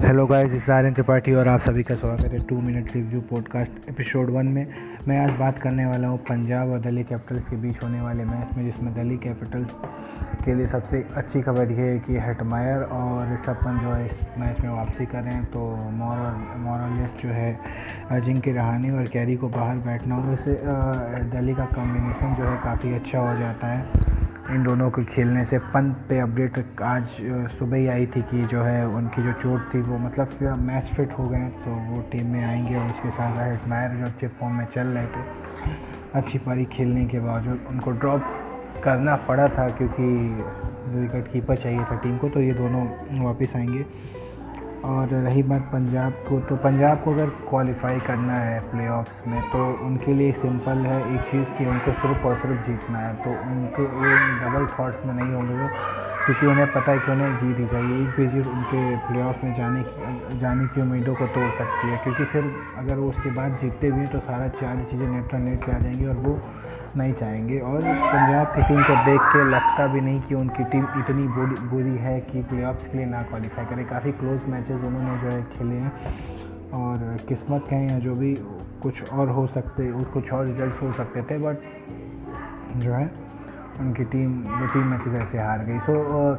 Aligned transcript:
Hello 0.00 0.24
guys 0.26 0.52
इस 0.54 0.68
आर्यन 0.70 0.94
त्रिपाठी 0.94 1.32
और 1.32 1.48
आप 1.48 1.60
सभी 1.60 1.82
का 1.82 1.94
स्वागत 1.94 2.32
है 2.32 2.38
two 2.38 2.60
minute 2.60 2.92
review 2.94 3.20
podcast 3.20 3.88
episode 3.90 4.30
one 4.30 4.46
में। 4.46 4.66
मैं 5.08 5.18
आज 5.18 5.30
बात 5.38 5.58
करने 5.58 5.86
वाला 5.86 6.08
हूँ 6.08 6.18
पंजाब 6.18 6.70
और 6.70 6.80
दिल्ली 6.80 7.04
कैपिटल्स 7.04 7.48
के 7.48 7.56
बीच 7.56 7.82
होने 7.82 8.00
वाले 8.00 8.24
मैच 8.24 8.56
में, 8.56 8.64
जिसमें 8.64 8.92
दिल्ली 8.94 9.16
कैपिटल्स 9.16 9.70
के 10.44 10.54
लिए 10.54 10.66
सबसे 10.66 11.04
अच्छी 11.16 11.42
खबर 11.42 11.70
यह 11.72 11.80
है 11.80 11.98
कि 11.98 12.18
हेटमायर 12.18 12.82
और 12.82 13.32
ऋषभ 13.32 13.54
पंत 13.54 13.82
जो 13.82 13.92
है 13.92 14.06
इस 14.06 14.20
मैच 14.38 14.60
में 14.60 14.70
वापसी 14.70 15.06
कर 15.06 15.22
रहे 15.22 15.34
हैं। 15.34 15.44
तो 15.44 15.64
मॉरल 15.92 17.06
जो 17.22 17.28
है 17.28 17.58
अजिंक्य 18.10 18.52
रहानी 18.52 18.90
और 18.90 19.06
कैरी 19.06 19.36
को 19.36 19.48
बाहर 19.48 19.76
बैठना 19.86 20.14
होगा 20.14 20.32
इससे 20.32 20.60
दिल्ली 21.30 21.54
का 21.54 21.64
कॉम्बिनेशन 21.74 22.34
जो 22.34 22.44
है 22.44 22.56
काफ़ी 22.64 22.94
अच्छा 22.94 23.18
हो 23.18 23.38
जाता 23.38 23.66
है। 23.66 24.05
इन 24.50 24.62
दोनों 24.62 24.90
के 24.90 25.04
खेलने 25.04 25.44
से 25.44 25.58
पंत 25.58 25.96
पे 26.08 26.18
अपडेट 26.20 26.82
आज 26.82 27.06
सुबह 27.52 27.76
ही 27.76 27.86
आई 27.86 28.06
थी 28.06 28.20
कि 28.22 28.42
जो 28.46 28.62
है 28.62 28.86
उनकी 28.88 29.22
जो 29.22 29.32
चोट 29.32 29.74
थी, 29.74 29.80
वो 29.80 29.98
मतलब 29.98 30.58
मैच 30.58 30.90
फिट 30.94 31.12
हो 31.12 31.28
गए 31.28 31.48
तो 31.64 31.70
वो 31.86 32.00
टीम 32.12 32.26
में 32.26 32.44
आएँगे 32.44 32.76
और 32.76 32.86
उसके 32.86 33.10
साथ 33.10 33.36
राहत 33.36 33.66
मायर 33.68 33.90
जो 33.90 34.04
अच्छे 34.04 34.28
फॉर्म 34.28 34.54
में 34.54 34.64
चल 34.66 34.86
रहे 34.86 35.06
थे, 35.06 35.24
अच्छी 36.14 36.38
पारी 36.38 36.64
खेलने 36.64 37.04
के 37.06 37.20
बावजूद 37.20 37.66
उनको 37.70 37.90
ड्रॉप 37.90 38.22
करना 38.84 39.16
पड़ा 39.28 39.48
था 39.48 39.68
क्योंकि 39.70 40.02
विकेट 40.94 41.32
कीपर 41.32 41.56
चाहिए 41.56 41.80
था 41.90 41.96
टीम 41.96 42.16
को 42.18 42.28
तो 42.28 42.40
ये 42.40 42.52
दोनों 42.52 42.86
वापस 43.24 43.56
आएँगे। 43.56 43.84
और 44.84 45.08
रही 45.08 45.42
बात 45.42 45.62
पंजाब 45.72 46.12
को 46.28 46.38
तो 46.48 46.56
पंजाब 46.64 47.02
को 47.04 47.12
अगर 47.12 47.30
क्वालिफाई 47.48 48.00
करना 48.06 48.34
है 48.34 48.58
प्लेऑफ्स 48.70 49.26
में 49.28 49.40
तो 49.50 49.58
उनके 49.86 50.14
लिए 50.14 50.32
सिंपल 50.32 50.84
है, 50.86 50.98
एक 51.14 51.20
चीज़ 51.30 51.52
कि 51.58 51.66
उनको 51.66 51.92
सिर्फ़ 51.92 52.26
और 52.26 52.36
सिर्फ़ 52.36 52.66
जीतना 52.66 52.98
है 52.98 53.14
तो 53.24 53.30
उनके, 53.30 53.82
वो 53.82 54.16
डबल 54.42 54.66
थॉट्स 54.74 55.06
में 55.06 55.14
नहीं 55.14 55.32
होंगे 55.34 55.68
क्योंकि 56.26 56.46
उन्हें 56.46 56.66
पता 56.72 56.92
है 56.92 56.98
कि 56.98 57.10
उन्हें 57.12 57.36
जीत 57.38 57.58
ही 57.58 57.66
चाहिए। 57.66 58.00
एक 58.02 58.08
भी 58.16 58.26
जीत 58.28 58.46
उनके 58.46 58.96
प्लेऑफ 59.08 59.44
में 59.44 59.54
जाने 59.54 59.82
जाने 60.40 60.66
की 60.74 60.80
उम्मीदों 60.80 61.14
को 61.14 61.26
तोड़ 61.34 61.50
सकती 61.58 61.88
है, 61.88 61.96
क्योंकि 62.04 62.24
फिर 62.24 62.50
अगर 62.78 62.94
वो 62.96 63.08
उसके 63.10 63.30
बाद 63.36 63.58
जीतते 63.62 63.90
भी 63.90 64.00
हैं 64.00 64.08
तो 64.12 64.20
सारा 64.20 64.48
चार 64.60 64.84
चीज़ें 64.90 65.06
नेट 65.06 65.34
नेट 65.36 65.64
पे 65.66 65.72
आ 65.72 65.78
जाएँगी 65.78 66.06
और 66.06 66.16
वो 66.26 66.38
नहीं 66.96 67.12
चाहेंगे। 67.12 67.58
और 67.60 67.80
पंजाब 67.82 68.46
की 68.46 68.62
टीम 68.62 68.82
को 68.82 68.94
देख 69.04 69.20
के 69.32 69.44
लगता 69.50 69.86
भी 69.86 70.00
नहीं 70.00 70.20
कि 70.20 70.34
उनकी 70.34 70.64
टीम 70.64 70.84
इतनी 70.98 71.26
बुरी 71.28 71.60
बुरी 71.68 71.96
है 71.98 72.20
कि 72.22 72.42
प्लेऑफ्स 72.44 72.86
के 72.86 72.98
लिए 72.98 73.06
ना 73.06 73.22
क्वालिफाई 73.22 73.64
करे। 73.64 73.84
काफ़ी 73.84 74.12
क्लोज 74.12 74.48
मैचेस 74.48 74.80
उन्होंने 74.82 75.18
जो 75.20 75.28
है 75.28 75.42
खेले 75.52 75.74
हैं। 75.74 75.92
और 76.74 77.16
किस्मत 77.28 77.66
कहें 77.70 77.90
या 77.90 77.98
जो 77.98 78.14
भी, 78.14 78.34
कुछ 78.82 79.12
और 79.12 79.28
हो 79.30 79.46
सकते, 79.46 79.92
कुछ 80.12 80.32
और 80.32 80.44
रिज़ल्ट 80.46 80.82
हो 80.82 80.92
सकते 80.92 81.22
थे 81.22 81.38
बट 81.38 81.56
जो 82.76 82.92
है, 82.92 83.10
उनकी 83.80 84.04
टीम 84.04 84.32
दो 84.42 84.66
तीन 84.66 84.82
मैचेस 84.82 85.14
ऐसे 85.14 85.38
हार 85.38 85.64
गई। 85.64 85.78
सो 85.80 85.94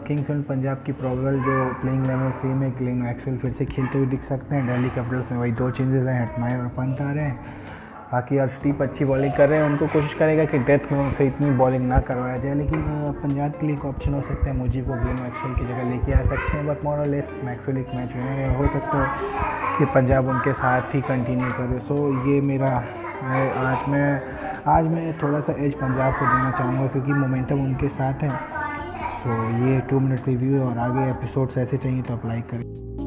किंग्स 0.07 0.29
एंड 0.29 0.43
पंजाब 0.45 0.81
की 0.85 0.91
प्रॉबल 0.93 1.39
जो 1.39 1.55
प्लेइंग 1.81 2.05
लेवल 2.05 2.31
सेम 2.37 2.61
है 2.63 2.71
क्लिंग 2.71 3.05
एक्सेल 3.07 3.37
फिर 3.37 3.51
से 3.51 3.65
खेलते 3.65 3.97
हुए 3.97 4.07
दिख 4.07 4.21
सकते 4.23 4.55
हैं। 4.55 4.65
दिल्ली 4.67 4.89
कैपिटल्स 4.89 5.31
में 5.31 5.39
वही 5.39 5.51
दो 5.53 5.69
चेंजेस 5.71 6.07
हैं 6.07 6.21
हटमाए 6.21 6.59
और 6.59 6.67
पंत 6.77 7.01
आ 7.01 7.11
रहे 7.11 7.25
हैं 7.25 7.66
बाकी 8.13 8.37
अर्शदीप 8.37 8.81
अच्छी 8.81 9.05
बॉलिंग 9.05 9.33
कर 9.33 9.49
रहे 9.49 9.59
हैं। 9.59 9.69
उनको 9.69 9.87
कोशिश 9.87 10.13
करेगा 10.13 10.43
कि 10.45 10.57
डेथ 10.67 10.91
में 10.91 10.99
उनसे 10.99 11.25
इतनी 11.27 11.49
बॉलिंग 11.57 11.87
ना 11.87 11.99
करवाया 11.99 12.37
जाए, 12.37 12.53
लेकिन 12.55 12.81
पंजाब 13.23 13.51
के 13.51 13.65
लिए 13.67 13.75
एक 13.75 13.85
ऑप्शन 13.85 14.13
हो 14.13 14.21
सकता 14.21 14.45
है। 14.45 14.55
मुझे 14.57 14.81
को 14.81 14.93
ग्लेन 14.93 15.15
मैक्सवेल 15.15 15.53
की 15.55 15.65
जगह 15.65 15.89
लेके 15.89 16.13
आ 16.13 16.21
सकते 16.23 16.57
हैं 16.57 16.67
बट 16.67 16.83
मोर 16.85 16.99
और 16.99 17.05
लेस 17.05 17.33
मैक्सवेल 17.45 17.77
एक 17.77 17.95
मैच 17.95 18.15
में 18.15 18.55
हो। 18.57 18.67
सकता 18.67 19.03
है 19.03 19.77
कि 19.77 19.85
पंजाब 19.85 20.27
उनके 20.27 20.53
साथ 20.53 20.95
ही 20.95 21.01
कंटिन्यू 21.01 21.49
करे। 21.51 21.79
सो 21.79 21.97
ये 22.29 22.39
मेरा 22.41 22.69
आज। 22.69 23.87
मैं 23.89 24.21
आज 24.67 24.85
मैं 24.85 25.13
थोड़ा 25.19 25.39
सा 25.39 25.53
एज 25.59 25.73
पंजाब 25.73 26.13
को 26.13 26.25
देना 26.25 26.51
चाहूँगा 26.51 26.87
क्योंकि 26.87 27.13
मोमेंटम 27.13 27.63
उनके 27.63 27.89
साथ 27.89 28.23
है। 28.23 28.29
सो 29.19 29.43
ये 29.65 29.79
टू 29.89 29.99
मिनट 29.99 30.27
रिव्यू 30.27 30.63
और 30.63 30.77
आगे 30.77 31.09
एपिसोड्स 31.09 31.57
ऐसे 31.57 31.77
चाहिए 31.77 32.01
तो 32.01 32.13
अप्लाई 32.13 32.41
करें। 32.51 33.06